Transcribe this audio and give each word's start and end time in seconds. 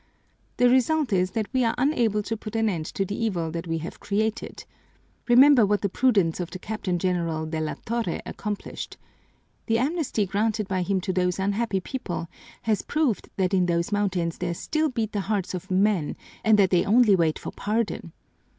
The 0.57 0.67
result 0.67 1.13
is 1.13 1.29
that 1.37 1.45
we 1.53 1.63
are 1.63 1.75
unable 1.77 2.23
to 2.23 2.35
put 2.35 2.55
an 2.55 2.67
end 2.69 2.87
to 2.87 3.05
the 3.05 3.13
evil 3.15 3.51
that 3.51 3.67
we 3.67 3.77
have 3.85 3.99
created. 3.99 4.65
Remember 5.29 5.63
what 5.63 5.81
the 5.83 5.89
prudence 5.89 6.39
of 6.39 6.49
the 6.49 6.57
Captain 6.57 6.97
General 6.97 7.45
de 7.45 7.61
la 7.61 7.75
Torre 7.85 8.19
accomplished. 8.25 8.97
The 9.67 9.77
amnesty 9.77 10.25
granted 10.25 10.67
by 10.67 10.81
him 10.81 11.01
to 11.01 11.13
those 11.13 11.37
unhappy 11.37 11.81
people 11.81 12.27
has 12.63 12.81
proved 12.81 13.29
that 13.37 13.53
in 13.53 13.67
those 13.67 13.91
mountains 13.91 14.39
there 14.39 14.55
still 14.55 14.89
beat 14.89 15.11
the 15.11 15.21
hearts 15.29 15.53
of 15.53 15.69
men 15.69 16.15
and 16.43 16.57
that 16.57 16.71
they 16.71 16.83
only 16.83 17.15
wait 17.15 17.37
for 17.37 17.51
pardon. 17.51 18.11